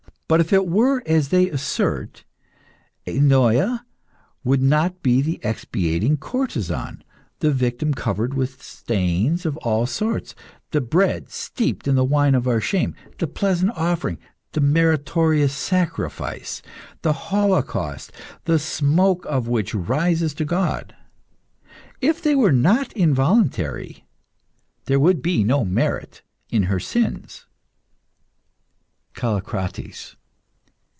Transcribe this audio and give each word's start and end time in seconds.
But 0.27 0.39
if 0.39 0.53
it 0.53 0.65
were 0.65 1.03
as 1.05 1.27
they 1.27 1.49
assert 1.49 2.23
Eunoia 3.05 3.83
would 4.45 4.61
not 4.61 5.03
be 5.03 5.21
the 5.21 5.43
expiating 5.43 6.15
courtesan, 6.15 7.03
the 7.39 7.51
victim 7.51 7.93
covered 7.93 8.33
with 8.33 8.63
stains 8.63 9.45
of 9.45 9.57
all 9.57 9.85
sorts, 9.85 10.33
the 10.71 10.79
bread 10.79 11.29
steeped 11.29 11.85
in 11.85 11.95
the 11.95 12.05
wine 12.05 12.33
of 12.33 12.47
our 12.47 12.61
shame, 12.61 12.95
the 13.17 13.27
pleasant 13.27 13.71
offering, 13.75 14.19
the 14.53 14.61
meritorious 14.61 15.51
sacrifice, 15.53 16.61
the 17.01 17.11
holocaust, 17.11 18.13
the 18.45 18.57
smoke 18.57 19.25
of 19.25 19.49
which 19.49 19.75
rises 19.75 20.33
to 20.35 20.45
God. 20.45 20.95
If 21.99 22.21
they 22.21 22.35
were 22.35 22.53
not 22.53 22.93
voluntary, 22.95 24.05
there 24.85 24.97
would 24.97 25.21
be 25.21 25.43
no 25.43 25.65
merit 25.65 26.21
in 26.49 26.63
her 26.71 26.79
sins. 26.79 27.47
CALLICRATES. 29.13 30.15